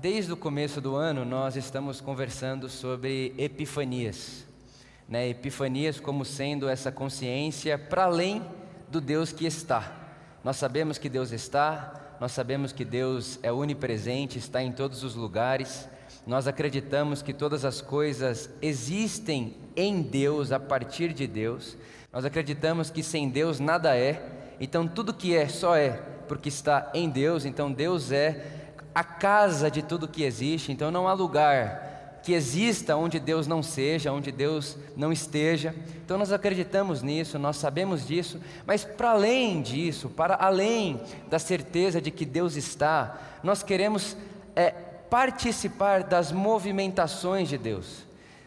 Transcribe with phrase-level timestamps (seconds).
[0.00, 4.46] Desde o começo do ano, nós estamos conversando sobre epifanias.
[5.06, 5.28] Né?
[5.28, 8.42] Epifanias como sendo essa consciência para além
[8.90, 9.92] do Deus que está.
[10.42, 15.14] Nós sabemos que Deus está, nós sabemos que Deus é onipresente, está em todos os
[15.14, 15.86] lugares.
[16.26, 21.76] Nós acreditamos que todas as coisas existem em Deus, a partir de Deus.
[22.10, 25.90] Nós acreditamos que sem Deus nada é, então tudo que é só é
[26.26, 28.59] porque está em Deus, então Deus é
[28.94, 31.90] a casa de tudo que existe, então não há lugar
[32.22, 35.74] que exista onde Deus não seja, onde Deus não esteja.
[36.04, 42.00] Então nós acreditamos nisso, nós sabemos disso, mas para além disso, para além da certeza
[42.00, 44.16] de que Deus está, nós queremos
[44.54, 48.04] é, participar das movimentações de Deus,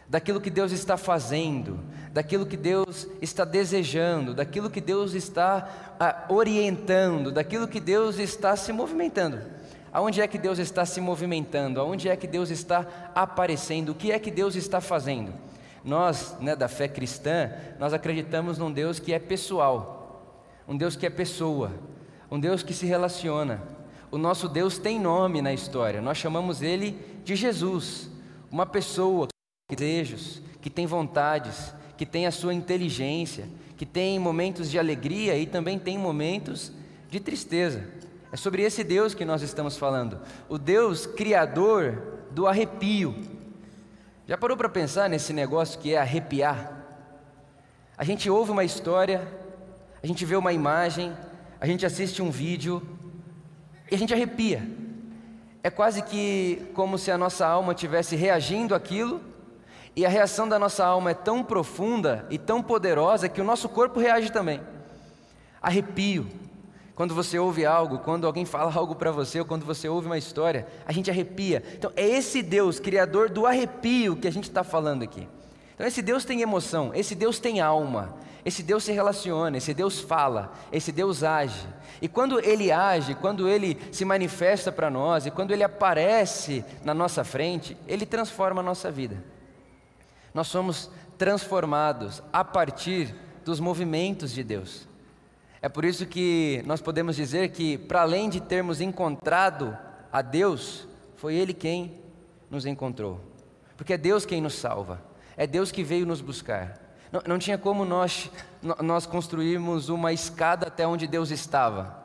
[0.08, 1.80] daquilo que Deus está fazendo,
[2.12, 8.54] daquilo que Deus está desejando, daquilo que Deus está ah, orientando, daquilo que Deus está
[8.54, 9.40] se movimentando.
[9.94, 11.80] Aonde é que Deus está se movimentando?
[11.80, 13.90] Aonde é que Deus está aparecendo?
[13.90, 15.32] O que é que Deus está fazendo?
[15.84, 21.06] Nós, né, da fé cristã, nós acreditamos num Deus que é pessoal, um Deus que
[21.06, 21.70] é pessoa,
[22.28, 23.62] um Deus que se relaciona.
[24.10, 28.10] O nosso Deus tem nome na história, nós chamamos ele de Jesus,
[28.50, 29.28] uma pessoa
[29.68, 34.76] que tem desejos, que tem vontades, que tem a sua inteligência, que tem momentos de
[34.76, 36.72] alegria e também tem momentos
[37.08, 38.03] de tristeza.
[38.34, 40.18] É sobre esse Deus que nós estamos falando,
[40.48, 43.14] o Deus criador do arrepio.
[44.26, 46.84] Já parou para pensar nesse negócio que é arrepiar?
[47.96, 49.24] A gente ouve uma história,
[50.02, 51.16] a gente vê uma imagem,
[51.60, 52.82] a gente assiste um vídeo
[53.88, 54.68] e a gente arrepia.
[55.62, 59.20] É quase que como se a nossa alma estivesse reagindo àquilo,
[59.94, 63.68] e a reação da nossa alma é tão profunda e tão poderosa que o nosso
[63.68, 64.60] corpo reage também.
[65.62, 66.26] Arrepio.
[66.94, 70.18] Quando você ouve algo, quando alguém fala algo para você, ou quando você ouve uma
[70.18, 71.62] história, a gente arrepia.
[71.74, 75.28] Então, é esse Deus, criador do arrepio, que a gente está falando aqui.
[75.74, 80.00] Então, esse Deus tem emoção, esse Deus tem alma, esse Deus se relaciona, esse Deus
[80.00, 81.66] fala, esse Deus age.
[82.00, 86.94] E quando ele age, quando ele se manifesta para nós, e quando ele aparece na
[86.94, 89.24] nossa frente, ele transforma a nossa vida.
[90.32, 94.86] Nós somos transformados a partir dos movimentos de Deus.
[95.64, 99.74] É por isso que nós podemos dizer que, para além de termos encontrado
[100.12, 100.86] a Deus,
[101.16, 102.02] foi Ele quem
[102.50, 103.18] nos encontrou.
[103.74, 105.00] Porque é Deus quem nos salva,
[105.38, 106.78] é Deus que veio nos buscar.
[107.10, 108.30] Não, não tinha como nós,
[108.82, 111.96] nós construirmos uma escada até onde Deus estava.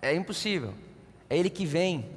[0.00, 0.72] É, é impossível.
[1.28, 2.08] É Ele que vem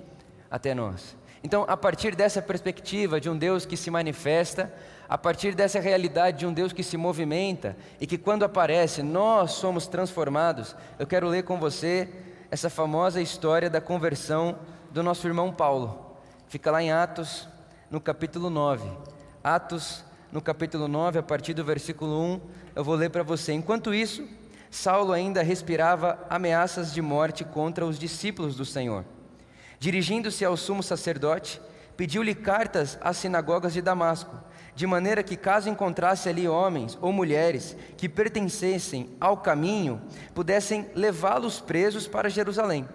[0.50, 1.14] até nós.
[1.44, 4.74] Então, a partir dessa perspectiva de um Deus que se manifesta,
[5.08, 9.52] a partir dessa realidade de um Deus que se movimenta e que quando aparece nós
[9.52, 12.10] somos transformados, eu quero ler com você
[12.50, 14.58] essa famosa história da conversão
[14.92, 16.18] do nosso irmão Paulo.
[16.48, 17.48] Fica lá em Atos,
[17.90, 18.90] no capítulo 9.
[19.44, 22.42] Atos, no capítulo 9, a partir do versículo 1,
[22.76, 23.54] eu vou ler para você.
[23.54, 24.28] Enquanto isso,
[24.72, 29.06] Saulo ainda respirava ameaças de morte contra os discípulos do Senhor.
[29.80, 31.62] Dirigindo-se ao sumo sacerdote,
[31.98, 34.36] pediu-lhe cartas às sinagogas de Damasco
[34.76, 40.02] de maneira que, caso encontrasse ali homens ou mulheres que pertencessem ao caminho,
[40.34, 42.86] pudessem levá-los presos para Jerusalém.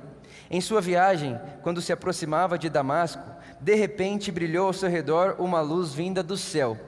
[0.50, 3.22] Em sua viagem, quando se aproximava de Damasco,
[3.60, 6.78] de repente brilhou ao seu redor uma luz vinda do céu.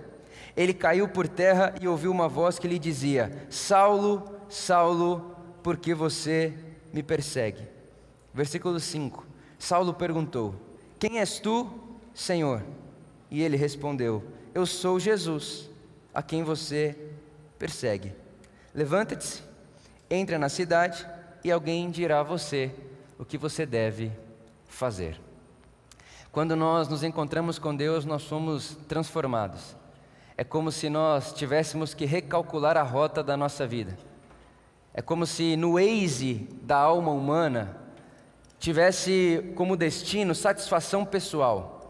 [0.54, 5.94] Ele caiu por terra e ouviu uma voz que lhe dizia: Saulo, Saulo, por que
[5.94, 6.52] você
[6.92, 7.66] me persegue?
[8.34, 9.24] Versículo 5.
[9.58, 10.54] Saulo perguntou:
[10.98, 11.70] Quem és tu,
[12.14, 12.62] Senhor?
[13.30, 14.22] E ele respondeu:
[14.54, 15.70] eu sou Jesus,
[16.12, 16.94] a quem você
[17.58, 18.14] persegue.
[18.74, 19.42] Levanta-te,
[20.10, 21.06] entra na cidade
[21.42, 22.70] e alguém dirá a você
[23.18, 24.12] o que você deve
[24.66, 25.18] fazer.
[26.30, 29.74] Quando nós nos encontramos com Deus, nós somos transformados.
[30.36, 33.96] É como se nós tivéssemos que recalcular a rota da nossa vida.
[34.92, 37.74] É como se no Waze da alma humana
[38.58, 41.81] tivesse como destino satisfação pessoal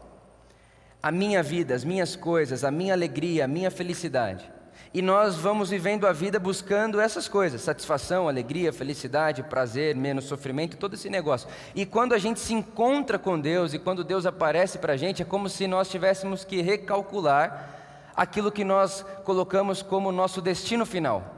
[1.03, 4.49] a minha vida, as minhas coisas, a minha alegria, a minha felicidade.
[4.93, 10.77] E nós vamos vivendo a vida buscando essas coisas: satisfação, alegria, felicidade, prazer, menos sofrimento,
[10.77, 11.49] todo esse negócio.
[11.75, 15.21] E quando a gente se encontra com Deus e quando Deus aparece para a gente,
[15.21, 17.71] é como se nós tivéssemos que recalcular
[18.15, 21.35] aquilo que nós colocamos como nosso destino final.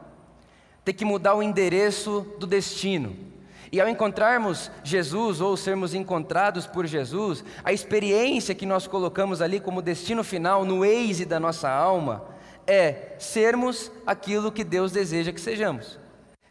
[0.84, 3.35] Ter que mudar o endereço do destino.
[3.72, 9.60] E ao encontrarmos Jesus ou sermos encontrados por Jesus, a experiência que nós colocamos ali
[9.60, 12.26] como destino final no eise da nossa alma
[12.68, 16.00] é sermos aquilo que Deus deseja que sejamos.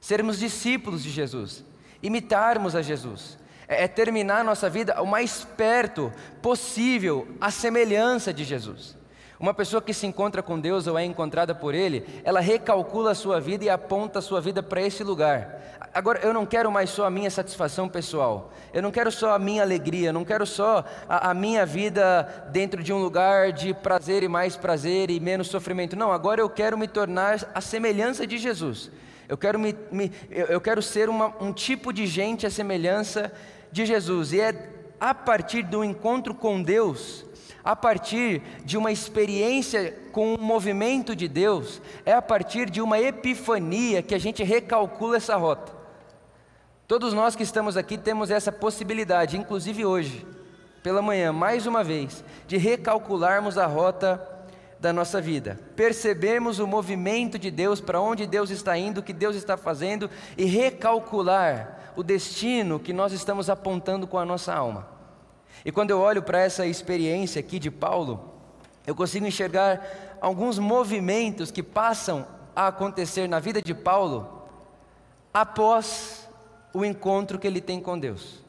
[0.00, 1.64] Sermos discípulos de Jesus,
[2.02, 3.38] imitarmos a Jesus.
[3.66, 6.12] É, é terminar a nossa vida o mais perto
[6.42, 8.96] possível, à semelhança de Jesus.
[9.44, 13.14] Uma pessoa que se encontra com Deus ou é encontrada por Ele, ela recalcula a
[13.14, 15.60] sua vida e aponta a sua vida para esse lugar.
[15.92, 19.38] Agora, eu não quero mais só a minha satisfação pessoal, eu não quero só a
[19.38, 23.74] minha alegria, eu não quero só a, a minha vida dentro de um lugar de
[23.74, 25.94] prazer e mais prazer e menos sofrimento.
[25.94, 28.90] Não, agora eu quero me tornar a semelhança de Jesus.
[29.28, 33.30] Eu quero, me, me eu, quero ser uma, um tipo de gente à semelhança
[33.70, 34.32] de Jesus.
[34.32, 37.26] E é a partir do encontro com Deus
[37.64, 43.00] a partir de uma experiência com o movimento de Deus, é a partir de uma
[43.00, 45.72] epifania que a gente recalcula essa rota.
[46.86, 50.26] Todos nós que estamos aqui temos essa possibilidade, inclusive hoje,
[50.82, 54.22] pela manhã, mais uma vez, de recalcularmos a rota
[54.78, 59.14] da nossa vida, percebermos o movimento de Deus, para onde Deus está indo, o que
[59.14, 64.93] Deus está fazendo e recalcular o destino que nós estamos apontando com a nossa alma.
[65.62, 68.32] E quando eu olho para essa experiência aqui de Paulo,
[68.86, 74.42] eu consigo enxergar alguns movimentos que passam a acontecer na vida de Paulo
[75.32, 76.28] após
[76.72, 78.42] o encontro que ele tem com Deus.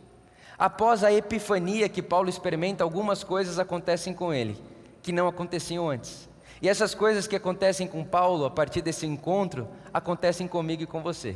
[0.57, 4.57] Após a epifania que Paulo experimenta, algumas coisas acontecem com ele
[5.01, 6.29] que não aconteciam antes.
[6.61, 11.01] E essas coisas que acontecem com Paulo a partir desse encontro acontecem comigo e com
[11.01, 11.35] você.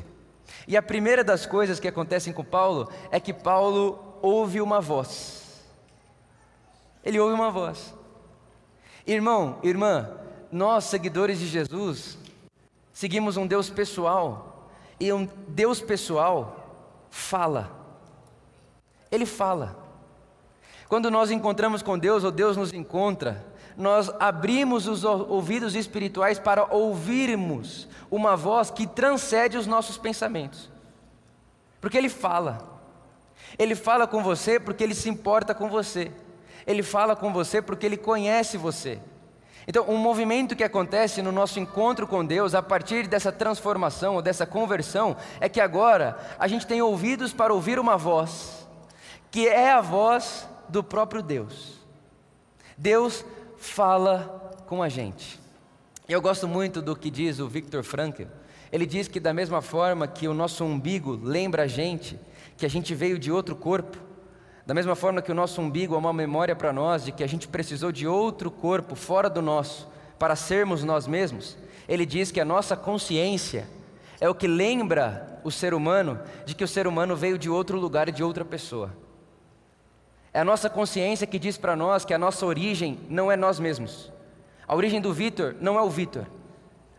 [0.67, 5.38] E a primeira das coisas que acontecem com Paulo é que Paulo ouve uma voz.
[7.03, 7.93] Ele ouve uma voz.
[9.05, 10.09] Irmão, irmã,
[10.51, 12.17] nós, seguidores de Jesus,
[12.91, 14.69] seguimos um Deus pessoal,
[14.99, 17.71] e um Deus pessoal fala.
[19.11, 19.77] Ele fala.
[20.87, 23.45] Quando nós encontramos com Deus, ou Deus nos encontra,
[23.77, 30.69] nós abrimos os ouvidos espirituais para ouvirmos uma voz que transcende os nossos pensamentos.
[31.79, 32.81] Porque Ele fala.
[33.57, 36.11] Ele fala com você porque Ele se importa com você.
[36.65, 38.99] Ele fala com você porque Ele conhece você.
[39.67, 44.21] Então, um movimento que acontece no nosso encontro com Deus, a partir dessa transformação, ou
[44.21, 48.67] dessa conversão, é que agora a gente tem ouvidos para ouvir uma voz,
[49.29, 51.79] que é a voz do próprio Deus.
[52.75, 53.23] Deus
[53.57, 55.39] fala com a gente.
[56.07, 58.23] Eu gosto muito do que diz o Victor Frankl.
[58.71, 62.19] Ele diz que, da mesma forma que o nosso umbigo lembra a gente
[62.57, 63.97] que a gente veio de outro corpo,
[64.69, 67.27] da mesma forma que o nosso umbigo é uma memória para nós de que a
[67.27, 69.87] gente precisou de outro corpo fora do nosso
[70.19, 71.57] para sermos nós mesmos,
[71.87, 73.67] ele diz que a nossa consciência
[74.21, 77.79] é o que lembra o ser humano de que o ser humano veio de outro
[77.79, 78.95] lugar e de outra pessoa.
[80.31, 83.59] É a nossa consciência que diz para nós que a nossa origem não é nós
[83.59, 84.11] mesmos.
[84.67, 86.27] A origem do Vitor não é o Vitor.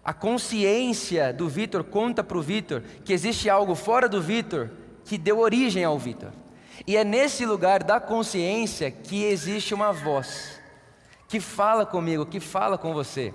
[0.04, 4.70] A consciência do Vitor conta para o Vitor que existe algo fora do Vitor
[5.04, 6.30] que deu origem ao Vitor.
[6.86, 10.60] E é nesse lugar da consciência que existe uma voz
[11.28, 13.32] que fala comigo, que fala com você.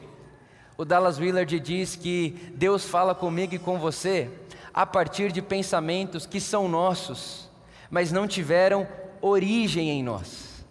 [0.78, 4.30] O Dallas Willard diz que Deus fala comigo e com você
[4.74, 7.50] a partir de pensamentos que são nossos,
[7.90, 8.86] mas não tiveram
[9.22, 10.66] origem em nós.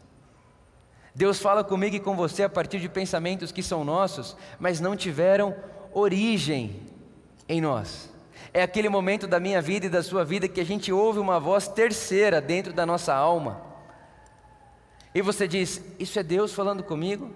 [1.14, 4.94] Deus fala comigo e com você a partir de pensamentos que são nossos, mas não
[4.94, 5.56] tiveram
[5.92, 6.82] origem
[7.48, 8.10] em nós.
[8.56, 11.40] É aquele momento da minha vida e da sua vida que a gente ouve uma
[11.40, 13.60] voz terceira dentro da nossa alma.
[15.12, 17.32] E você diz: Isso é Deus falando comigo?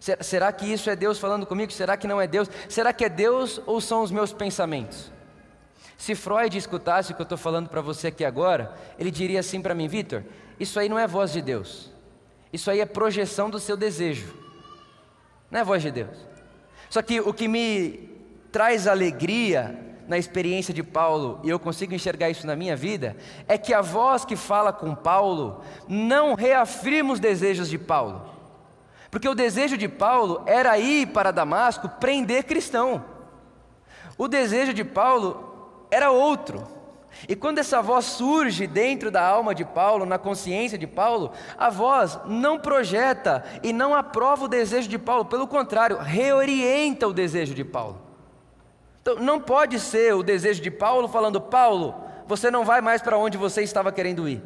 [0.00, 1.70] Será que isso é Deus falando comigo?
[1.70, 2.50] Será que não é Deus?
[2.68, 5.12] Será que é Deus ou são os meus pensamentos?
[5.96, 9.62] Se Freud escutasse o que eu estou falando para você aqui agora, ele diria assim
[9.62, 10.24] para mim: Vitor,
[10.58, 11.92] isso aí não é voz de Deus.
[12.52, 14.34] Isso aí é projeção do seu desejo.
[15.48, 16.16] Não é voz de Deus.
[16.90, 18.10] Só que o que me
[18.50, 23.16] traz alegria na experiência de Paulo, e eu consigo enxergar isso na minha vida,
[23.48, 28.20] é que a voz que fala com Paulo não reafirma os desejos de Paulo.
[29.10, 33.02] Porque o desejo de Paulo era ir para Damasco prender cristão.
[34.18, 36.62] O desejo de Paulo era outro.
[37.26, 41.70] E quando essa voz surge dentro da alma de Paulo, na consciência de Paulo, a
[41.70, 47.54] voz não projeta e não aprova o desejo de Paulo, pelo contrário, reorienta o desejo
[47.54, 48.11] de Paulo.
[49.02, 51.94] Então, não pode ser o desejo de Paulo falando: Paulo,
[52.26, 54.40] você não vai mais para onde você estava querendo ir.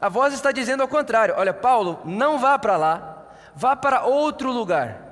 [0.00, 4.52] A voz está dizendo ao contrário: Olha, Paulo, não vá para lá, vá para outro
[4.52, 5.08] lugar.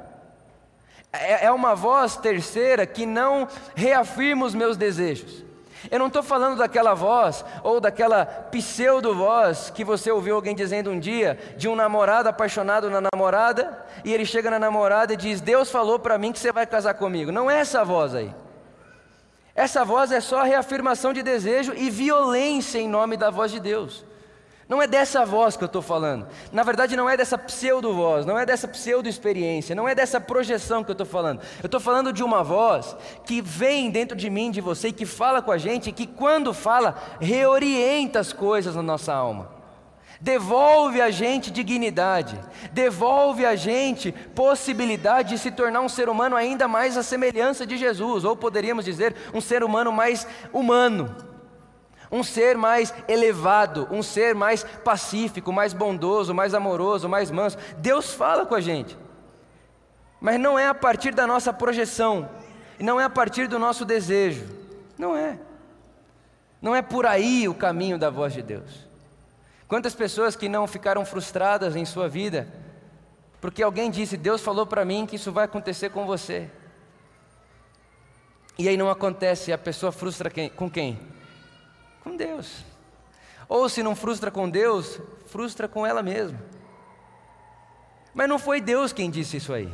[1.13, 5.45] É, é uma voz terceira que não reafirma os meus desejos.
[5.91, 10.99] Eu não estou falando daquela voz ou daquela pseudo-voz que você ouviu alguém dizendo um
[10.99, 15.69] dia de um namorado apaixonado na namorada e ele chega na namorada e diz: Deus
[15.69, 17.33] falou para mim que você vai casar comigo.
[17.33, 18.33] Não é essa voz aí.
[19.59, 24.05] Essa voz é só reafirmação de desejo e violência em nome da voz de Deus.
[24.69, 26.29] Não é dessa voz que eu estou falando.
[26.53, 30.91] Na verdade, não é dessa pseudo-voz, não é dessa pseudo-experiência, não é dessa projeção que
[30.91, 31.41] eu estou falando.
[31.61, 32.97] Eu estou falando de uma voz
[33.27, 36.55] que vem dentro de mim, de você, que fala com a gente, e que quando
[36.55, 39.58] fala, reorienta as coisas na nossa alma.
[40.21, 42.41] Devolve a gente dignidade,
[42.73, 47.77] devolve a gente possibilidade de se tornar um ser humano ainda mais à semelhança de
[47.77, 51.15] Jesus, ou poderíamos dizer, um ser humano mais humano
[52.11, 57.59] um ser mais elevado, um ser mais pacífico, mais bondoso, mais amoroso, mais manso.
[57.77, 58.97] Deus fala com a gente,
[60.21, 62.29] mas não é a partir da nossa projeção,
[62.81, 64.47] não é a partir do nosso desejo,
[64.97, 65.39] não é.
[66.61, 68.88] Não é por aí o caminho da voz de Deus.
[69.69, 72.49] Quantas pessoas que não ficaram frustradas em sua vida,
[73.39, 76.51] porque alguém disse, Deus falou para mim que isso vai acontecer com você.
[78.59, 80.99] E aí não acontece, a pessoa frustra quem, com quem?
[82.03, 82.65] Com Deus.
[83.47, 86.43] Ou se não frustra com Deus, frustra com ela mesma.
[88.15, 89.73] Mas não foi Deus quem disse isso aí.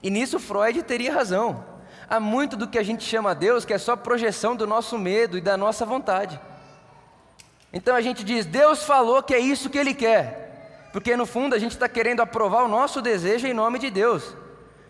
[0.00, 1.64] E nisso Freud teria razão.
[2.08, 5.36] Há muito do que a gente chama Deus que é só projeção do nosso medo
[5.36, 6.40] e da nossa vontade.
[7.72, 10.90] Então a gente diz, Deus falou que é isso que Ele quer.
[10.92, 14.34] Porque no fundo a gente está querendo aprovar o nosso desejo em nome de Deus.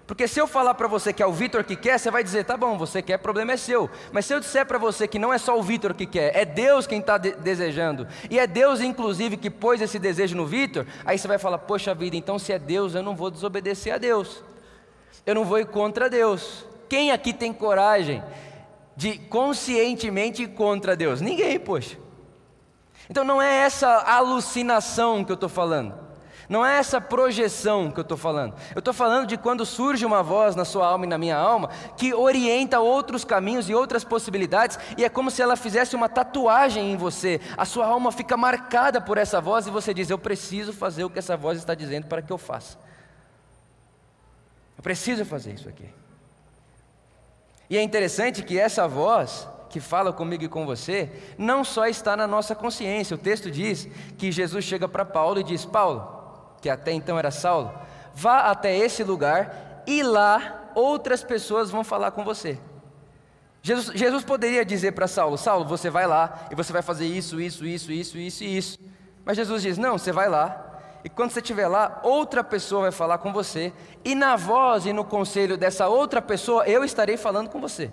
[0.07, 2.47] Porque se eu falar para você que é o Vitor que quer, você vai dizer,
[2.47, 3.91] tá bom, você quer, problema é seu.
[4.11, 6.47] Mas se eu disser para você que não é só o Vitor que quer, é
[6.47, 10.87] Deus quem está de desejando, e é Deus inclusive que pôs esse desejo no Vitor,
[11.05, 13.99] aí você vai falar, poxa vida, então se é Deus, eu não vou desobedecer a
[13.99, 14.43] Deus.
[15.27, 16.65] Eu não vou ir contra Deus.
[16.89, 18.23] Quem aqui tem coragem
[18.97, 21.21] de conscientemente ir contra Deus?
[21.21, 21.99] Ninguém, poxa.
[23.09, 26.09] Então não é essa alucinação que eu estou falando.
[26.49, 28.55] Não é essa projeção que eu estou falando.
[28.75, 31.69] Eu estou falando de quando surge uma voz na sua alma e na minha alma
[31.97, 36.91] que orienta outros caminhos e outras possibilidades, e é como se ela fizesse uma tatuagem
[36.91, 37.39] em você.
[37.57, 41.11] A sua alma fica marcada por essa voz e você diz: Eu preciso fazer o
[41.11, 42.79] que essa voz está dizendo para que eu faça.
[44.79, 45.93] Eu preciso fazer isso aqui.
[47.69, 52.17] E é interessante que essa voz que fala comigo e com você, não só está
[52.17, 53.15] na nossa consciência.
[53.15, 57.31] O texto diz que Jesus chega para Paulo e diz: Paulo, que até então era
[57.31, 57.73] Saulo,
[58.15, 62.59] vá até esse lugar e lá outras pessoas vão falar com você.
[63.63, 67.41] Jesus, Jesus poderia dizer para Saulo: Saulo, você vai lá e você vai fazer isso,
[67.41, 68.79] isso, isso, isso, isso e isso.
[69.25, 70.65] Mas Jesus diz: Não, você vai lá.
[71.05, 73.73] E quando você estiver lá, outra pessoa vai falar com você,
[74.05, 77.93] e na voz e no conselho dessa outra pessoa, eu estarei falando com você.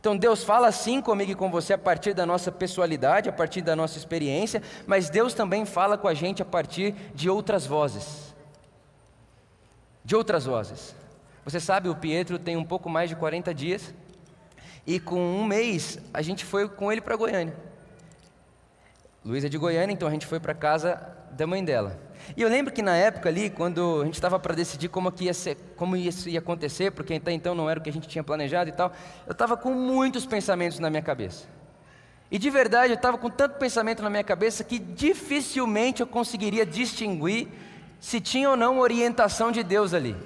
[0.00, 3.60] Então Deus fala assim comigo e com você a partir da nossa pessoalidade, a partir
[3.60, 8.34] da nossa experiência, mas Deus também fala com a gente a partir de outras vozes.
[10.02, 10.96] De outras vozes.
[11.44, 13.94] Você sabe, o Pietro tem um pouco mais de 40 dias,
[14.86, 17.54] e com um mês a gente foi com ele para Goiânia.
[19.22, 20.98] Luísa é de Goiânia, então a gente foi para casa
[21.32, 21.98] da mãe dela.
[22.36, 25.24] E eu lembro que na época ali, quando a gente estava para decidir como, que
[25.24, 28.08] ia ser, como isso ia acontecer, porque até então não era o que a gente
[28.08, 28.92] tinha planejado e tal,
[29.26, 31.46] eu estava com muitos pensamentos na minha cabeça.
[32.30, 36.64] E de verdade, eu estava com tanto pensamento na minha cabeça que dificilmente eu conseguiria
[36.64, 37.48] distinguir
[37.98, 40.16] se tinha ou não orientação de Deus ali.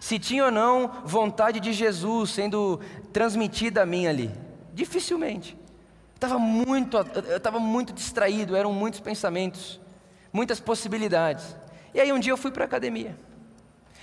[0.00, 2.80] Se tinha ou não vontade de Jesus sendo
[3.12, 4.30] transmitida a mim ali.
[4.74, 5.56] Dificilmente.
[6.14, 9.80] Estava muito, eu estava muito distraído, eram muitos pensamentos,
[10.34, 11.56] muitas possibilidades.
[11.94, 13.16] E aí um dia eu fui para a academia.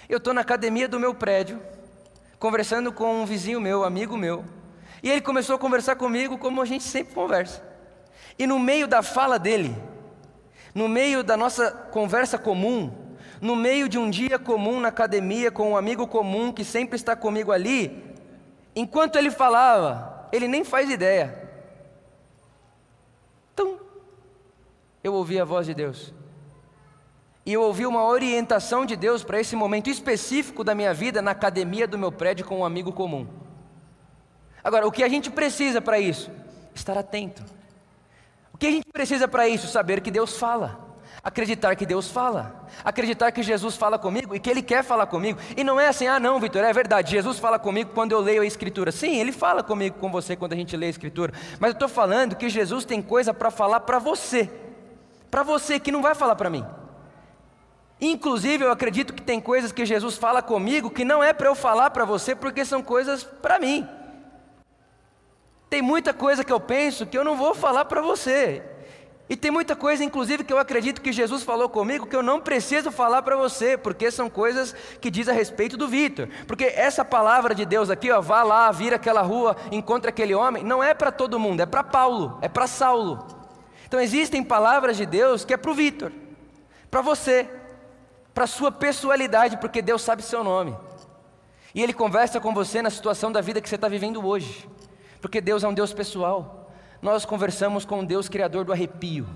[0.07, 1.61] Eu estou na academia do meu prédio,
[2.39, 4.45] conversando com um vizinho meu, amigo meu.
[5.03, 7.61] E ele começou a conversar comigo como a gente sempre conversa.
[8.39, 9.75] E no meio da fala dele,
[10.73, 12.89] no meio da nossa conversa comum,
[13.41, 17.13] no meio de um dia comum na academia com um amigo comum que sempre está
[17.13, 18.15] comigo ali,
[18.73, 21.41] enquanto ele falava, ele nem faz ideia.
[25.03, 26.13] eu ouvi a voz de Deus.
[27.45, 31.31] E eu ouvi uma orientação de Deus para esse momento específico da minha vida na
[31.31, 33.27] academia do meu prédio com um amigo comum.
[34.63, 36.29] Agora, o que a gente precisa para isso?
[36.75, 37.43] Estar atento.
[38.53, 39.67] O que a gente precisa para isso?
[39.67, 40.91] Saber que Deus fala.
[41.23, 45.37] Acreditar que Deus fala, acreditar que Jesus fala comigo e que Ele quer falar comigo.
[45.55, 48.41] E não é assim, ah, não, Vitor, é verdade, Jesus fala comigo quando eu leio
[48.41, 48.91] a Escritura.
[48.91, 51.31] Sim, Ele fala comigo, com você, quando a gente lê a Escritura.
[51.59, 54.49] Mas eu estou falando que Jesus tem coisa para falar para você
[55.31, 56.65] para você que não vai falar para mim.
[58.01, 61.53] Inclusive, eu acredito que tem coisas que Jesus fala comigo que não é para eu
[61.53, 63.87] falar para você, porque são coisas para mim.
[65.69, 68.63] Tem muita coisa que eu penso que eu não vou falar para você.
[69.29, 72.41] E tem muita coisa, inclusive, que eu acredito que Jesus falou comigo que eu não
[72.41, 76.27] preciso falar para você, porque são coisas que diz a respeito do Vitor.
[76.47, 80.63] Porque essa palavra de Deus aqui, ó, vá lá, vira aquela rua, encontra aquele homem,
[80.63, 83.25] não é para todo mundo, é para Paulo, é para Saulo.
[83.87, 86.11] Então existem palavras de Deus que é para o Vitor,
[86.89, 87.47] para você,
[88.33, 90.75] para a sua pessoalidade, porque Deus sabe seu nome.
[91.73, 94.67] E Ele conversa com você na situação da vida que você está vivendo hoje,
[95.21, 96.71] porque Deus é um Deus pessoal.
[97.01, 99.27] Nós conversamos com Deus, Criador do arrepio.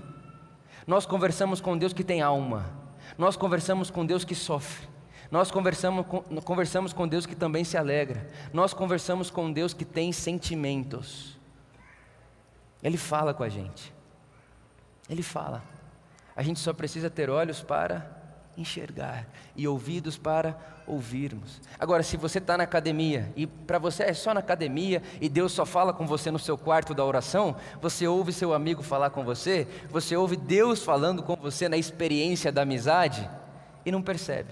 [0.86, 2.70] Nós conversamos com Deus que tem alma.
[3.18, 4.86] Nós conversamos com Deus que sofre.
[5.30, 8.28] Nós conversamos com, conversamos com Deus que também se alegra.
[8.52, 11.36] Nós conversamos com Deus que tem sentimentos.
[12.82, 13.92] Ele fala com a gente.
[15.10, 15.64] Ele fala.
[16.36, 18.15] A gente só precisa ter olhos para
[18.56, 21.60] enxergar e ouvidos para ouvirmos.
[21.78, 25.52] Agora, se você está na academia e para você é só na academia e Deus
[25.52, 29.24] só fala com você no seu quarto da oração, você ouve seu amigo falar com
[29.24, 33.28] você, você ouve Deus falando com você na experiência da amizade
[33.84, 34.50] e não percebe.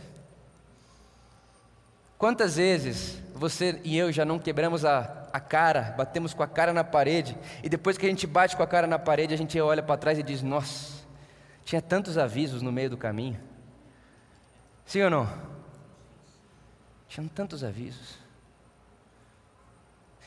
[2.19, 6.73] Quantas vezes você e eu já não quebramos a, a cara, batemos com a cara
[6.73, 9.61] na parede, e depois que a gente bate com a cara na parede, a gente
[9.61, 11.05] olha para trás e diz: Nossa,
[11.65, 13.39] tinha tantos avisos no meio do caminho.
[14.87, 15.29] Sim ou não?
[17.09, 18.19] Tinham tantos avisos.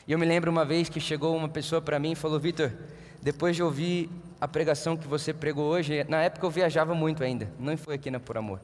[0.06, 2.72] E eu me lembro uma vez que chegou uma pessoa para mim e falou: Vitor,
[3.20, 4.08] depois de ouvir
[4.40, 8.10] a pregação que você pregou hoje, na época eu viajava muito ainda, não foi aqui
[8.10, 8.60] na Por Amor.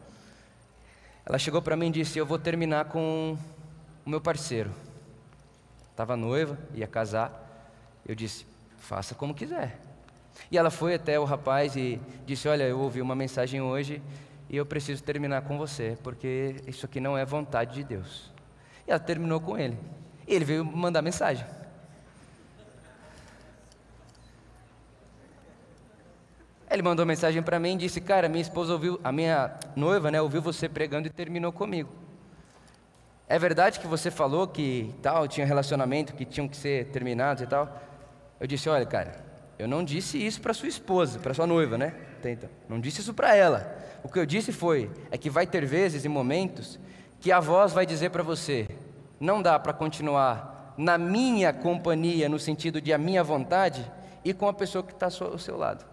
[1.26, 3.36] Ela chegou para mim e disse: Eu vou terminar com
[4.04, 4.70] o meu parceiro.
[5.90, 7.30] Estava noiva, ia casar.
[8.06, 8.46] Eu disse:
[8.78, 9.80] Faça como quiser.
[10.50, 14.02] E ela foi até o rapaz e disse: Olha, eu ouvi uma mensagem hoje
[14.54, 18.32] e eu preciso terminar com você, porque isso aqui não é vontade de Deus.
[18.87, 19.76] E ela terminou com ele.
[20.28, 21.44] E ele veio mandar mensagem.
[26.70, 30.23] Ele mandou mensagem para mim e disse: Cara, minha esposa ouviu, a minha noiva, né,
[30.23, 31.90] ouviu você pregando e terminou comigo.
[33.28, 37.46] É verdade que você falou que tal, tinha relacionamento que tinham que ser terminados e
[37.49, 37.82] tal?
[38.38, 39.16] Eu disse: Olha, cara,
[39.58, 41.92] eu não disse isso para sua esposa, para sua noiva, né?
[42.24, 42.50] Tenta.
[42.70, 43.76] Não disse isso para ela.
[44.02, 46.80] O que eu disse foi: é que vai ter vezes e momentos
[47.20, 48.66] que a voz vai dizer para você:
[49.20, 53.84] não dá para continuar na minha companhia, no sentido de a minha vontade,
[54.24, 55.84] e com a pessoa que está ao seu lado.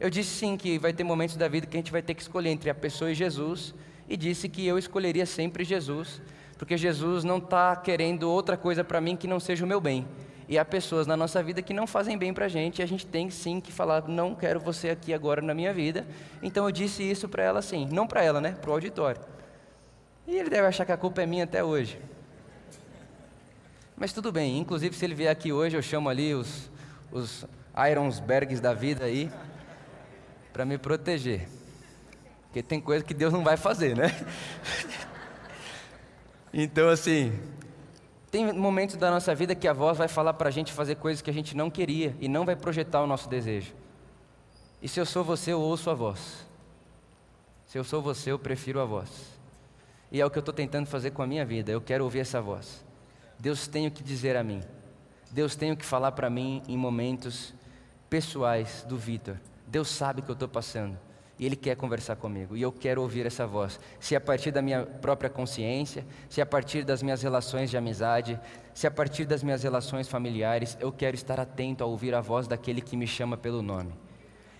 [0.00, 2.22] Eu disse sim que vai ter momentos da vida que a gente vai ter que
[2.22, 3.74] escolher entre a pessoa e Jesus,
[4.08, 6.22] e disse que eu escolheria sempre Jesus,
[6.56, 10.08] porque Jesus não está querendo outra coisa para mim que não seja o meu bem.
[10.48, 12.86] E há pessoas na nossa vida que não fazem bem para a gente, e a
[12.86, 16.06] gente tem sim que falar: não quero você aqui agora na minha vida.
[16.42, 18.52] Então eu disse isso para ela sim, não para ela, né?
[18.52, 19.20] Para o auditório.
[20.26, 21.98] E ele deve achar que a culpa é minha até hoje.
[23.96, 26.70] Mas tudo bem, inclusive se ele vier aqui hoje, eu chamo ali os,
[27.10, 27.46] os
[27.90, 29.30] Ironsbergs da vida aí
[30.52, 31.48] para me proteger.
[32.44, 34.10] Porque tem coisa que Deus não vai fazer, né?
[36.52, 37.32] então, assim,
[38.36, 41.22] tem momentos da nossa vida que a voz vai falar para a gente fazer coisas
[41.22, 43.72] que a gente não queria e não vai projetar o nosso desejo.
[44.82, 46.46] E se eu sou você, eu ouço a voz.
[47.66, 49.08] Se eu sou você, eu prefiro a voz.
[50.12, 51.72] E é o que eu estou tentando fazer com a minha vida.
[51.72, 52.84] Eu quero ouvir essa voz.
[53.38, 54.62] Deus tem o que dizer a mim.
[55.30, 57.54] Deus tem o que falar para mim em momentos
[58.10, 59.38] pessoais do Vitor.
[59.66, 61.05] Deus sabe o que eu estou passando
[61.38, 63.78] e Ele quer conversar comigo e eu quero ouvir essa voz.
[64.00, 67.70] Se é a partir da minha própria consciência, se é a partir das minhas relações
[67.70, 68.40] de amizade,
[68.74, 72.20] se é a partir das minhas relações familiares, eu quero estar atento a ouvir a
[72.20, 73.92] voz daquele que me chama pelo nome.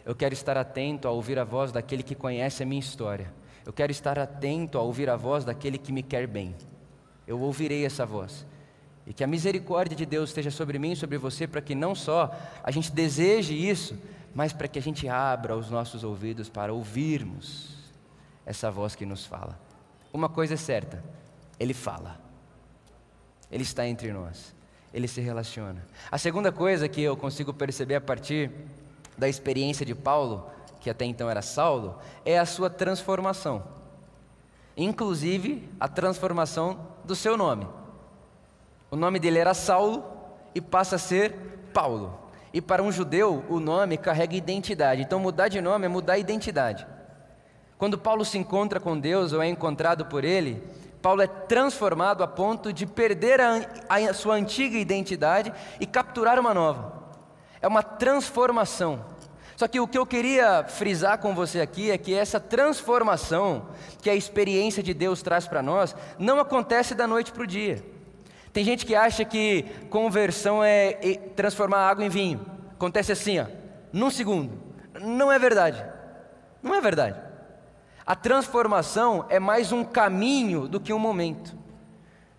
[0.05, 3.33] Eu quero estar atento a ouvir a voz daquele que conhece a minha história.
[3.65, 6.55] Eu quero estar atento a ouvir a voz daquele que me quer bem.
[7.27, 8.47] Eu ouvirei essa voz.
[9.05, 11.95] E que a misericórdia de Deus esteja sobre mim e sobre você, para que não
[11.95, 12.31] só
[12.63, 13.99] a gente deseje isso,
[14.37, 17.75] mas para que a gente abra os nossos ouvidos para ouvirmos
[18.45, 19.59] essa voz que nos fala.
[20.13, 21.03] Uma coisa é certa:
[21.59, 22.21] Ele fala,
[23.51, 24.55] Ele está entre nós,
[24.93, 25.83] Ele se relaciona.
[26.11, 28.53] A segunda coisa que eu consigo perceber a partir
[29.17, 33.65] da experiência de Paulo, que até então era Saulo, é a sua transformação,
[34.77, 37.67] inclusive a transformação do seu nome.
[38.91, 40.05] O nome dele era Saulo
[40.55, 41.33] e passa a ser
[41.73, 42.26] Paulo.
[42.53, 45.03] E para um judeu, o nome carrega identidade.
[45.03, 46.87] Então, mudar de nome é mudar a identidade.
[47.79, 50.63] Quando Paulo se encontra com Deus ou é encontrado por Ele,
[51.03, 56.55] Paulo é transformado a ponto de perder a, a sua antiga identidade e capturar uma
[56.55, 57.13] nova.
[57.61, 59.05] É uma transformação.
[59.57, 63.69] Só que o que eu queria frisar com você aqui é que essa transformação
[64.03, 67.83] que a experiência de Deus traz para nós não acontece da noite para o dia.
[68.57, 70.95] Tem gente que acha que conversão é
[71.37, 72.41] transformar água em vinho.
[72.73, 73.45] Acontece assim, ó,
[73.93, 74.51] num segundo.
[74.99, 75.85] Não é verdade.
[76.63, 77.21] Não é verdade.
[78.07, 81.55] A transformação é mais um caminho do que um momento.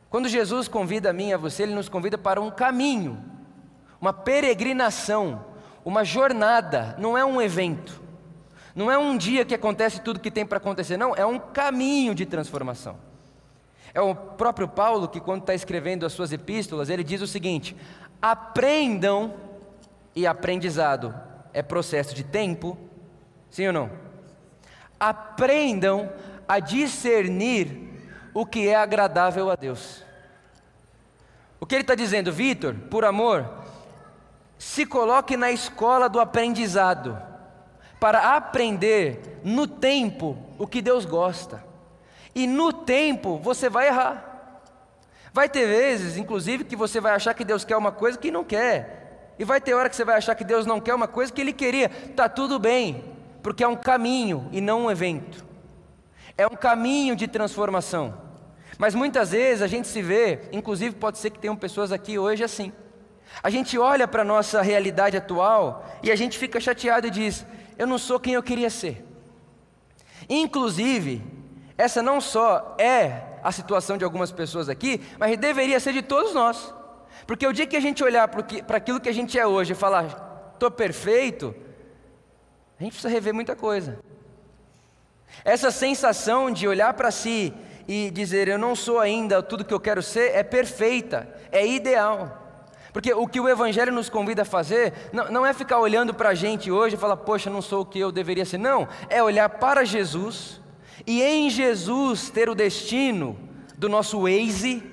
[0.09, 3.23] Quando Jesus convida a mim e a você, Ele nos convida para um caminho,
[4.01, 5.45] uma peregrinação.
[5.85, 8.01] uma jornada, não é um evento.
[8.73, 12.15] Não é um dia que acontece tudo que tem para acontecer, não, é um caminho
[12.15, 13.06] de transformação.
[13.97, 17.75] É o próprio Paulo que, quando está escrevendo as suas epístolas, ele diz o seguinte:
[18.21, 19.33] aprendam,
[20.15, 21.15] e aprendizado
[21.51, 22.77] é processo de tempo,
[23.49, 23.89] sim ou não?
[24.99, 26.11] Aprendam
[26.47, 27.89] a discernir
[28.35, 30.03] o que é agradável a Deus.
[31.59, 33.49] O que ele está dizendo, Vitor, por amor,
[34.59, 37.19] se coloque na escola do aprendizado,
[37.99, 41.65] para aprender no tempo o que Deus gosta.
[42.37, 44.61] E no tempo você vai errar.
[45.33, 48.43] Vai ter vezes, inclusive, que você vai achar que Deus quer uma coisa que não
[48.43, 49.33] quer.
[49.39, 51.41] E vai ter hora que você vai achar que Deus não quer uma coisa que
[51.41, 51.89] Ele queria.
[51.89, 53.03] Tá tudo bem,
[53.41, 55.43] porque é um caminho e não um evento.
[56.37, 58.13] É um caminho de transformação.
[58.77, 62.43] Mas muitas vezes a gente se vê, inclusive pode ser que tenham pessoas aqui hoje
[62.43, 62.71] assim.
[63.41, 67.43] A gente olha para a nossa realidade atual e a gente fica chateado e diz:
[67.79, 69.03] Eu não sou quem eu queria ser.
[70.29, 71.36] Inclusive,
[71.77, 76.33] essa não só é a situação de algumas pessoas aqui, mas deveria ser de todos
[76.33, 76.73] nós.
[77.27, 79.75] Porque o dia que a gente olhar para aquilo que a gente é hoje e
[79.75, 81.53] falar, estou perfeito,
[82.79, 83.99] a gente precisa rever muita coisa.
[85.45, 87.53] Essa sensação de olhar para si
[87.87, 92.43] e dizer eu não sou ainda tudo que eu quero ser é perfeita, é ideal.
[92.91, 96.29] Porque o que o Evangelho nos convida a fazer não, não é ficar olhando para
[96.29, 98.57] a gente hoje e falar, poxa, não sou o que eu deveria ser.
[98.57, 100.59] Não, é olhar para Jesus
[101.07, 103.39] e em Jesus ter o destino
[103.77, 104.83] do nosso Waze,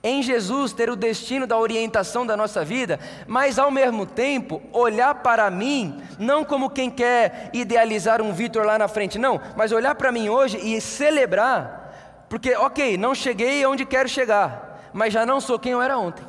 [0.00, 5.16] em Jesus ter o destino da orientação da nossa vida, mas ao mesmo tempo olhar
[5.16, 9.96] para mim, não como quem quer idealizar um Vitor lá na frente, não, mas olhar
[9.96, 15.40] para mim hoje e celebrar, porque, ok, não cheguei onde quero chegar, mas já não
[15.40, 16.24] sou quem eu era ontem.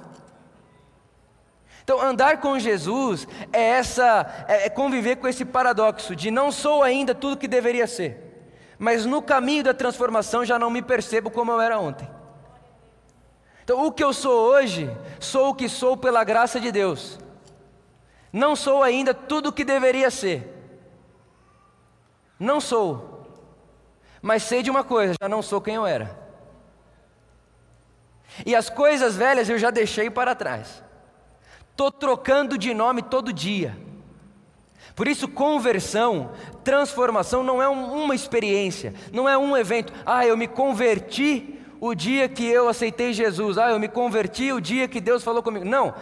[1.84, 6.82] Então, andar com Jesus é essa, é, é conviver com esse paradoxo de não sou
[6.82, 8.33] ainda tudo que deveria ser
[8.84, 12.06] mas no caminho da transformação já não me percebo como eu era ontem.
[13.64, 14.92] Então, o que eu sou hoje,
[15.22, 17.18] sou o que sou pela graça de Deus.
[18.30, 20.54] Não sou ainda tudo o que deveria ser.
[22.38, 23.26] Não sou.
[24.22, 26.20] Mas sei de uma coisa, já não sou quem eu era.
[28.46, 30.84] E as coisas velhas eu já deixei para trás.
[31.72, 33.78] Estou trocando de nome todo dia.
[34.96, 36.32] Por isso, conversão,
[36.64, 39.92] transformação não é um, uma experiência, não é um evento.
[40.06, 43.58] Ah, eu me converti o dia que eu aceitei Jesus.
[43.58, 45.66] Ah, eu me converti o dia que Deus falou comigo.
[45.66, 45.94] Não,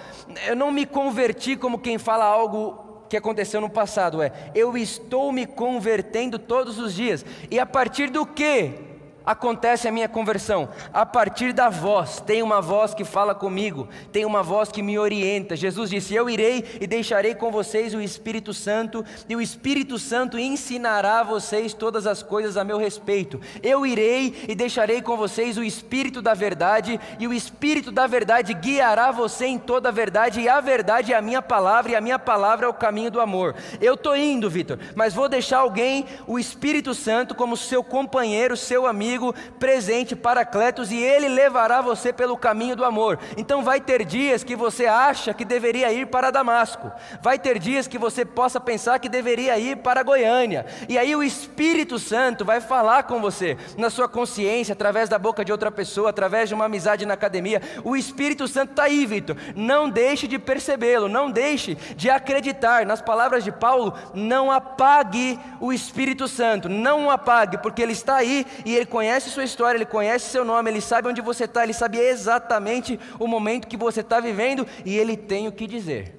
[0.45, 4.21] eu não me converti como quem fala algo que aconteceu no passado.
[4.21, 7.25] É, eu estou me convertendo todos os dias.
[7.49, 8.90] E a partir do que?
[9.25, 10.69] Acontece a minha conversão?
[10.93, 14.97] A partir da voz, tem uma voz que fala comigo, tem uma voz que me
[14.97, 15.55] orienta.
[15.55, 20.37] Jesus disse: Eu irei e deixarei com vocês o Espírito Santo, e o Espírito Santo
[20.39, 23.39] ensinará a vocês todas as coisas a meu respeito.
[23.61, 28.53] Eu irei e deixarei com vocês o Espírito da verdade, e o Espírito da verdade
[28.53, 32.01] guiará você em toda a verdade, e a verdade é a minha palavra, e a
[32.01, 33.55] minha palavra é o caminho do amor.
[33.79, 38.87] Eu estou indo, Vitor, mas vou deixar alguém, o Espírito Santo, como seu companheiro, seu
[38.87, 43.19] amigo amigo presente, Paracletos, e ele levará você pelo caminho do amor.
[43.37, 47.87] Então vai ter dias que você acha que deveria ir para Damasco, vai ter dias
[47.87, 52.59] que você possa pensar que deveria ir para Goiânia, e aí o Espírito Santo vai
[52.59, 56.65] falar com você na sua consciência, através da boca de outra pessoa, através de uma
[56.65, 57.61] amizade na academia.
[57.83, 59.35] O Espírito Santo está aí, Vitor.
[59.55, 62.85] Não deixe de percebê-lo, não deixe de acreditar.
[62.85, 68.15] Nas palavras de Paulo, não apague o Espírito Santo, não o apague, porque ele está
[68.15, 71.45] aí e ele conhece conhece sua história, Ele conhece seu nome, Ele sabe onde você
[71.45, 75.65] está, Ele sabe exatamente o momento que você está vivendo e Ele tem o que
[75.65, 76.15] dizer.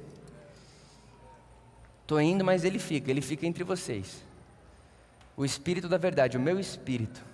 [2.03, 4.25] Estou indo, mas Ele fica, Ele fica entre vocês.
[5.37, 7.25] O Espírito da verdade, o meu Espírito,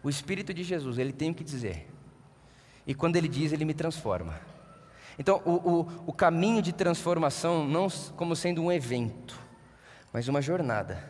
[0.00, 1.88] o Espírito de Jesus, Ele tem o que dizer.
[2.86, 4.40] E quando Ele diz, Ele me transforma.
[5.18, 9.36] Então, o, o, o caminho de transformação, não como sendo um evento,
[10.12, 11.02] mas uma jornada.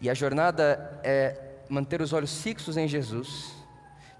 [0.00, 3.54] E a jornada é manter os olhos fixos em Jesus,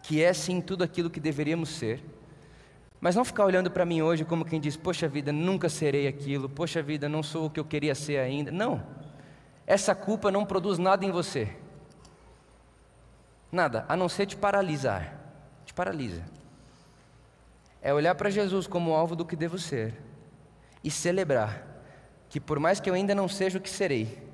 [0.03, 2.03] que é sim tudo aquilo que deveríamos ser,
[3.01, 6.49] mas não ficar olhando para mim hoje como quem diz: Poxa vida, nunca serei aquilo,
[6.49, 8.51] poxa vida, não sou o que eu queria ser ainda.
[8.51, 8.83] Não,
[9.67, 11.49] essa culpa não produz nada em você,
[13.53, 15.15] nada, a não ser te paralisar,
[15.65, 16.25] te paralisa.
[17.81, 19.95] É olhar para Jesus como alvo do que devo ser
[20.83, 21.67] e celebrar
[22.29, 24.28] que, por mais que eu ainda não seja o que serei,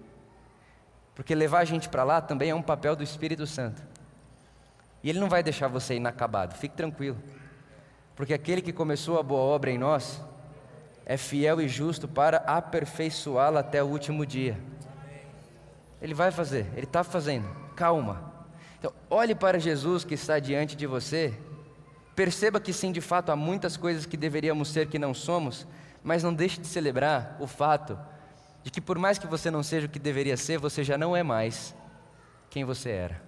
[1.14, 3.83] porque levar a gente para lá também é um papel do Espírito Santo.
[5.03, 7.18] E Ele não vai deixar você inacabado, fique tranquilo.
[8.16, 10.20] Porque aquele que começou a boa obra em nós,
[11.07, 14.59] é fiel e justo para aperfeiçoá-la até o último dia.
[16.00, 18.33] Ele vai fazer, ele está fazendo, calma.
[18.79, 21.35] Então, olhe para Jesus que está diante de você,
[22.16, 25.66] perceba que sim, de fato, há muitas coisas que deveríamos ser que não somos,
[26.03, 27.98] mas não deixe de celebrar o fato
[28.64, 31.14] de que, por mais que você não seja o que deveria ser, você já não
[31.14, 31.74] é mais
[32.48, 33.22] quem você era.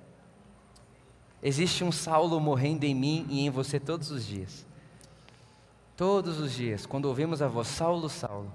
[1.43, 4.67] Existe um Saulo morrendo em mim e em você todos os dias.
[5.95, 8.53] Todos os dias, quando ouvimos a voz, Saulo, Saulo,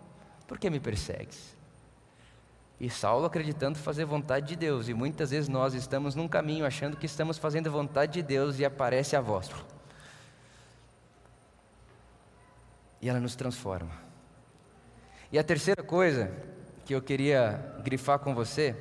[0.48, 1.56] por que me persegues?
[2.80, 6.98] E Saulo acreditando fazer vontade de Deus, e muitas vezes nós estamos num caminho achando
[6.98, 9.52] que estamos fazendo a vontade de Deus e aparece a voz.
[13.00, 13.92] E ela nos transforma.
[15.32, 16.32] E a terceira coisa
[16.86, 18.76] que eu queria grifar com você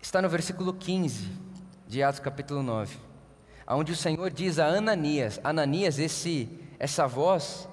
[0.00, 1.30] está no versículo 15
[1.86, 3.12] de Atos capítulo 9
[3.74, 7.68] onde o Senhor diz a Ananias, Ananias, esse, essa voz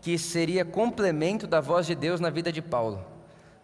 [0.00, 3.04] que seria complemento da voz de Deus na vida de Paulo.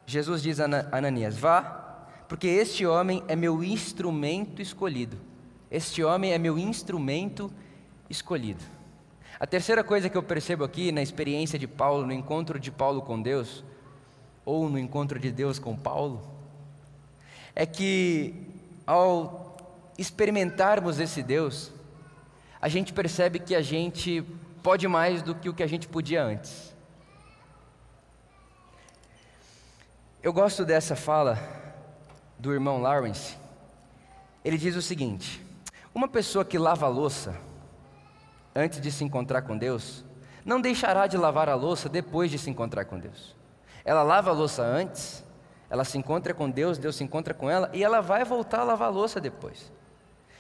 [0.07, 5.19] Jesus diz a Ananias: Vá, porque este homem é meu instrumento escolhido.
[5.71, 7.53] Este homem é meu instrumento
[8.09, 8.63] escolhido.
[9.41, 13.01] A terceira coisa que eu percebo aqui na experiência de Paulo, no encontro de Paulo
[13.03, 13.63] com Deus,
[14.45, 16.29] ou no encontro de Deus com Paulo,
[17.55, 18.35] é que
[18.85, 19.57] ao
[19.97, 21.71] experimentarmos esse Deus,
[22.61, 24.23] a gente percebe que a gente
[24.61, 26.75] pode mais do que o que a gente podia antes.
[30.21, 31.39] Eu gosto dessa fala
[32.39, 33.37] do irmão Lawrence.
[34.45, 35.41] Ele diz o seguinte:
[35.95, 37.48] uma pessoa que lava a louça
[38.55, 40.05] antes de se encontrar com Deus,
[40.45, 43.37] não deixará de lavar a louça depois de se encontrar com Deus.
[43.85, 45.25] Ela lava a louça antes,
[45.71, 48.65] ela se encontra com Deus, Deus se encontra com ela e ela vai voltar a
[48.65, 49.71] lavar a louça depois.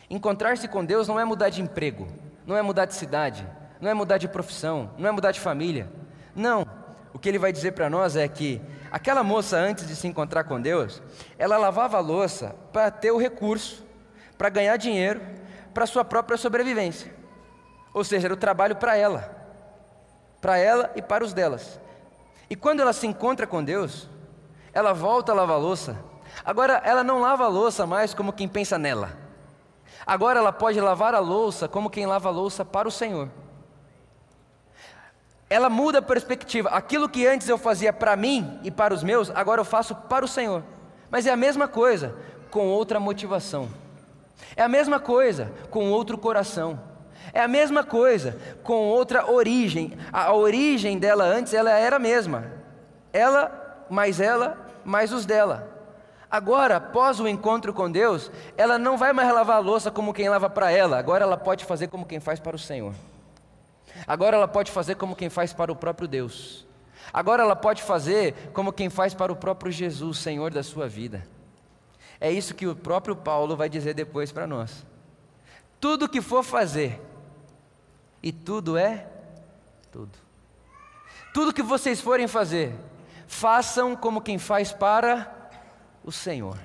[0.08, 2.08] Encontrar-se com Deus não é mudar de emprego,
[2.46, 3.46] não é mudar de cidade,
[3.80, 5.90] não é mudar de profissão, não é mudar de família.
[6.34, 6.66] Não.
[7.12, 10.44] O que ele vai dizer para nós é que aquela moça, antes de se encontrar
[10.44, 11.02] com Deus,
[11.38, 13.84] ela lavava a louça para ter o recurso,
[14.38, 15.20] para ganhar dinheiro,
[15.74, 17.17] para sua própria sobrevivência.
[17.92, 19.30] Ou seja, era o trabalho para ela,
[20.40, 21.80] para ela e para os delas.
[22.50, 24.08] E quando ela se encontra com Deus,
[24.72, 25.98] ela volta a lavar louça.
[26.44, 29.16] Agora, ela não lava a louça mais como quem pensa nela.
[30.06, 33.28] Agora ela pode lavar a louça como quem lava a louça para o Senhor.
[35.50, 36.68] Ela muda a perspectiva.
[36.70, 40.24] Aquilo que antes eu fazia para mim e para os meus, agora eu faço para
[40.24, 40.62] o Senhor.
[41.10, 42.14] Mas é a mesma coisa,
[42.50, 43.68] com outra motivação.
[44.54, 46.78] É a mesma coisa, com outro coração.
[47.32, 49.92] É a mesma coisa, com outra origem.
[50.12, 52.50] A origem dela antes, ela era a mesma.
[53.12, 55.78] Ela, mais ela, mais os dela.
[56.30, 60.28] Agora, após o encontro com Deus, ela não vai mais lavar a louça como quem
[60.28, 62.94] lava para ela, agora ela pode fazer como quem faz para o Senhor.
[64.06, 66.66] Agora ela pode fazer como quem faz para o próprio Deus.
[67.12, 71.26] Agora ela pode fazer como quem faz para o próprio Jesus, Senhor da sua vida.
[72.20, 74.84] É isso que o próprio Paulo vai dizer depois para nós.
[75.80, 77.00] Tudo que for fazer,
[78.22, 79.06] e tudo é
[79.90, 80.16] tudo.
[81.32, 82.74] Tudo que vocês forem fazer,
[83.26, 85.50] façam como quem faz para
[86.04, 86.58] o Senhor.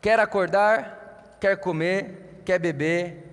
[0.00, 3.24] Quer acordar, quer comer, quer beber.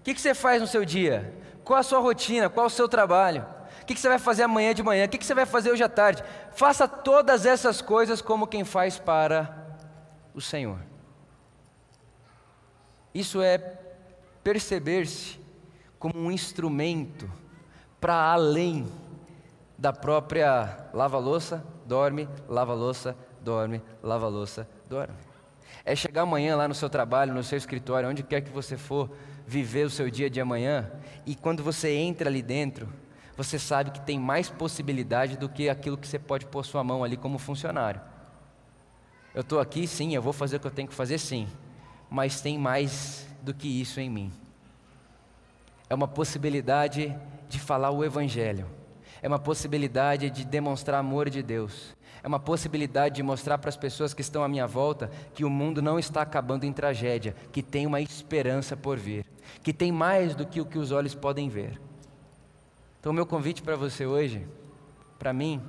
[0.00, 1.34] O que, que você faz no seu dia?
[1.64, 2.48] Qual a sua rotina?
[2.48, 3.46] Qual o seu trabalho?
[3.80, 5.06] O que, que você vai fazer amanhã de manhã?
[5.06, 6.22] O que, que você vai fazer hoje à tarde?
[6.52, 9.76] Faça todas essas coisas como quem faz para
[10.34, 10.78] o Senhor.
[13.14, 13.58] Isso é
[14.44, 15.41] perceber-se
[16.02, 17.30] como um instrumento
[18.00, 18.88] para além
[19.78, 25.14] da própria lava-louça, dorme, lava-louça, dorme, lava a louça, dorme.
[25.84, 29.12] É chegar amanhã lá no seu trabalho, no seu escritório, onde quer que você for
[29.46, 30.90] viver o seu dia de amanhã,
[31.24, 32.92] e quando você entra ali dentro,
[33.36, 37.04] você sabe que tem mais possibilidade do que aquilo que você pode pôr sua mão
[37.04, 38.00] ali como funcionário.
[39.32, 41.46] Eu estou aqui, sim, eu vou fazer o que eu tenho que fazer, sim,
[42.10, 44.41] mas tem mais do que isso em mim.
[45.92, 47.14] É uma possibilidade
[47.50, 48.66] de falar o Evangelho,
[49.20, 53.76] é uma possibilidade de demonstrar amor de Deus, é uma possibilidade de mostrar para as
[53.76, 57.62] pessoas que estão à minha volta que o mundo não está acabando em tragédia, que
[57.62, 59.26] tem uma esperança por vir,
[59.62, 61.78] que tem mais do que o que os olhos podem ver.
[62.98, 64.48] Então, o meu convite para você hoje,
[65.18, 65.60] para mim,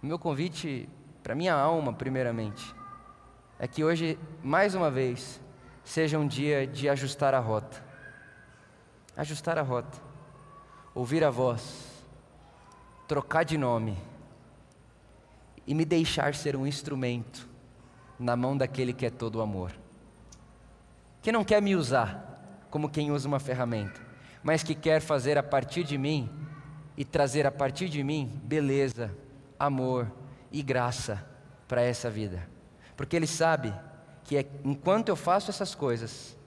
[0.00, 0.88] o meu convite
[1.20, 2.72] para minha alma, primeiramente,
[3.58, 5.40] é que hoje, mais uma vez,
[5.82, 7.89] seja um dia de ajustar a rota.
[9.20, 9.98] Ajustar a rota,
[10.94, 12.06] ouvir a voz,
[13.06, 13.94] trocar de nome
[15.66, 17.46] e me deixar ser um instrumento
[18.18, 19.74] na mão daquele que é todo amor.
[21.20, 24.00] Que não quer me usar como quem usa uma ferramenta,
[24.42, 26.30] mas que quer fazer a partir de mim
[26.96, 29.14] e trazer a partir de mim beleza,
[29.58, 30.10] amor
[30.50, 31.22] e graça
[31.68, 32.48] para essa vida.
[32.96, 33.74] Porque Ele sabe
[34.24, 36.39] que é, enquanto eu faço essas coisas,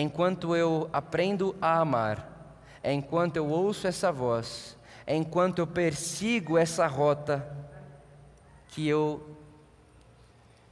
[0.00, 4.76] enquanto eu aprendo a amar, enquanto eu ouço essa voz,
[5.08, 7.46] enquanto eu persigo essa rota,
[8.68, 9.26] que eu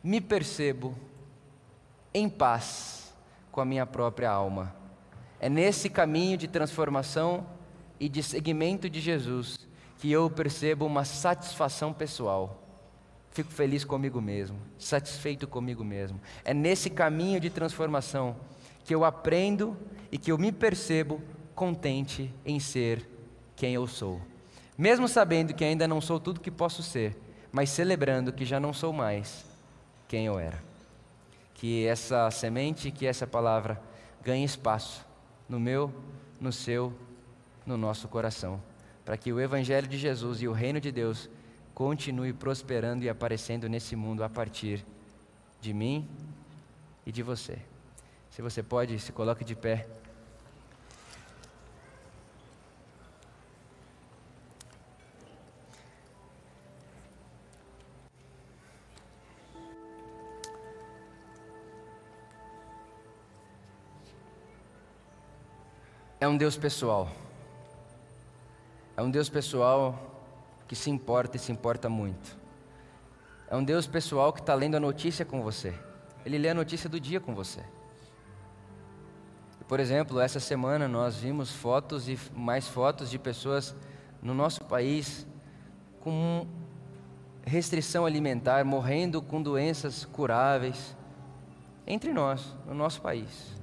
[0.03, 0.95] me percebo
[2.13, 3.15] em paz
[3.51, 4.75] com a minha própria alma.
[5.41, 7.47] É nesse caminho de transformação
[7.99, 9.67] e de seguimento de Jesus
[9.99, 12.63] que eu percebo uma satisfação pessoal.
[13.31, 16.21] Fico feliz comigo mesmo, satisfeito comigo mesmo.
[16.45, 18.37] É nesse caminho de transformação
[18.85, 19.77] que eu aprendo
[20.13, 21.21] e que eu me percebo
[21.55, 23.09] contente em ser
[23.57, 24.21] quem eu sou.
[24.77, 27.17] Mesmo sabendo que ainda não sou tudo que posso ser,
[27.51, 29.45] mas celebrando que já não sou mais
[30.09, 30.63] quem eu era.
[31.55, 33.81] Que essa semente, que essa palavra
[34.23, 35.07] ganhe espaço
[35.49, 35.93] no meu,
[36.41, 36.93] no seu,
[37.65, 38.61] no nosso coração,
[39.05, 41.31] para que o Evangelho de Jesus e o Reino de Deus
[41.73, 44.85] continue prosperando e aparecendo nesse mundo a partir
[45.61, 46.09] de mim
[47.07, 47.59] e de você.
[48.35, 49.87] Se você pode, se coloque de pé.
[66.21, 67.09] É um Deus pessoal.
[68.97, 69.97] É um Deus pessoal
[70.67, 72.37] que se importa e se importa muito.
[73.49, 75.73] É um Deus pessoal que está lendo a notícia com você.
[76.27, 77.63] Ele lê a notícia do dia com você.
[79.67, 83.75] Por exemplo, essa semana nós vimos fotos e mais fotos de pessoas
[84.23, 85.27] no nosso país
[86.01, 86.47] com
[87.47, 90.97] restrição alimentar, morrendo com doenças curáveis,
[91.87, 93.55] entre nós, no nosso país.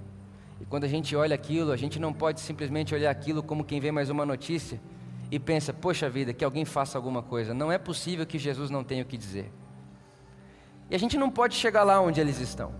[0.59, 3.79] E quando a gente olha aquilo, a gente não pode simplesmente olhar aquilo como quem
[3.79, 4.79] vê mais uma notícia
[5.31, 7.53] e pensa, poxa vida, que alguém faça alguma coisa.
[7.53, 9.51] Não é possível que Jesus não tenha o que dizer.
[10.89, 12.73] E a gente não pode chegar lá onde eles estão.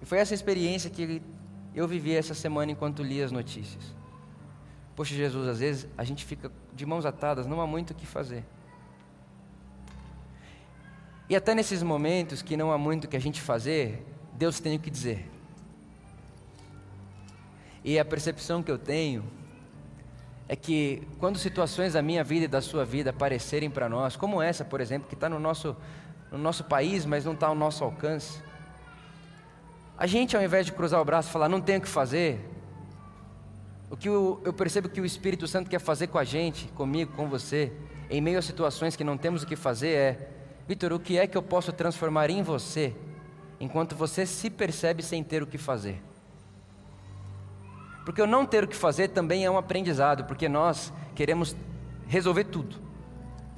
[0.00, 1.20] E foi essa experiência que
[1.74, 3.94] eu vivi essa semana enquanto li as notícias.
[4.96, 8.06] Poxa, Jesus, às vezes a gente fica de mãos atadas, não há muito o que
[8.06, 8.44] fazer.
[11.28, 14.76] E até nesses momentos que não há muito o que a gente fazer, Deus tem
[14.76, 15.30] o que dizer.
[17.84, 19.24] E a percepção que eu tenho
[20.48, 24.40] é que quando situações da minha vida e da sua vida aparecerem para nós, como
[24.40, 25.76] essa, por exemplo, que está no nosso,
[26.32, 28.42] no nosso país, mas não está ao nosso alcance,
[29.98, 32.38] a gente, ao invés de cruzar o braço e falar, não tenho o que fazer,
[33.90, 37.12] o que eu, eu percebo que o Espírito Santo quer fazer com a gente, comigo,
[37.14, 37.72] com você,
[38.08, 40.28] em meio a situações que não temos o que fazer, é:
[40.68, 42.94] Vitor, o que é que eu posso transformar em você,
[43.58, 46.00] enquanto você se percebe sem ter o que fazer?
[48.04, 51.56] Porque o não ter o que fazer também é um aprendizado, porque nós queremos
[52.06, 52.76] resolver tudo.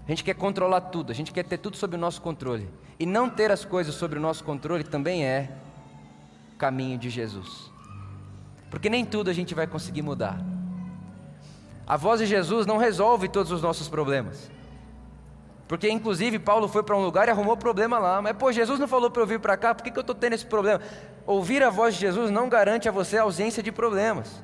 [0.07, 2.67] A gente quer controlar tudo, a gente quer ter tudo sob o nosso controle.
[2.99, 5.60] E não ter as coisas sob o nosso controle também é
[6.61, 7.73] caminho de Jesus.
[8.71, 10.39] Porque nem tudo a gente vai conseguir mudar.
[11.87, 14.51] A voz de Jesus não resolve todos os nossos problemas.
[15.67, 18.21] Porque, inclusive, Paulo foi para um lugar e arrumou problema lá.
[18.21, 20.15] Mas, pô, Jesus não falou para eu vir para cá, por que, que eu estou
[20.15, 20.81] tendo esse problema?
[21.27, 24.43] Ouvir a voz de Jesus não garante a você a ausência de problemas.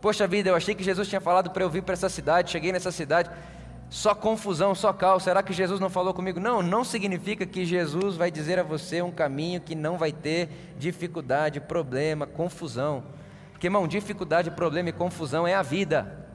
[0.00, 2.72] Poxa vida, eu achei que Jesus tinha falado para eu vir para essa cidade, cheguei
[2.72, 3.30] nessa cidade,
[3.92, 5.22] só confusão, só caos.
[5.22, 6.40] Será que Jesus não falou comigo?
[6.40, 10.48] Não, não significa que Jesus vai dizer a você um caminho que não vai ter
[10.78, 13.04] dificuldade, problema, confusão.
[13.52, 16.26] Porque, irmão, dificuldade, problema e confusão é a vida.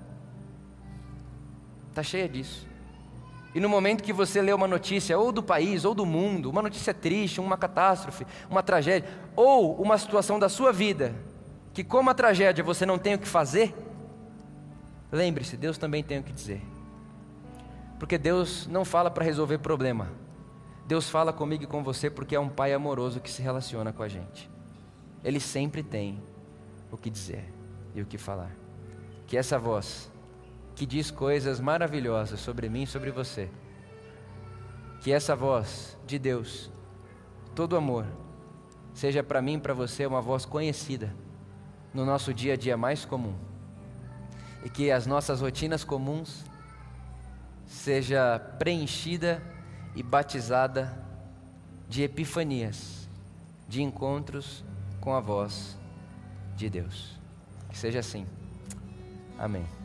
[1.90, 2.68] Está cheia disso.
[3.56, 6.62] E no momento que você lê uma notícia, ou do país, ou do mundo, uma
[6.62, 11.16] notícia triste, uma catástrofe, uma tragédia, ou uma situação da sua vida,
[11.74, 13.76] que como a tragédia você não tem o que fazer,
[15.12, 16.62] lembre-se, Deus também tem o que dizer.
[18.00, 20.12] Porque Deus não fala para resolver problema.
[20.86, 24.04] Deus fala comigo e com você porque é um pai amoroso que se relaciona com
[24.04, 24.50] a gente.
[25.24, 26.22] Ele sempre tem
[26.92, 27.52] o que dizer
[27.94, 28.52] e o que falar.
[29.26, 30.10] Que essa voz
[30.76, 33.50] que diz coisas maravilhosas sobre mim e sobre você.
[35.02, 36.72] Que essa voz de Deus,
[37.56, 38.06] todo amor,
[38.94, 41.14] seja para mim e para você uma voz conhecida
[41.94, 43.34] no nosso dia a dia mais comum.
[44.64, 46.46] E que as nossas rotinas comuns
[47.68, 49.44] seja preenchida
[49.94, 51.06] e batizada
[51.88, 53.08] de epifanias,
[53.68, 54.64] de encontros
[55.00, 55.78] com a voz
[56.56, 57.20] de Deus.
[57.70, 58.26] Que seja assim.
[59.38, 59.77] Amém.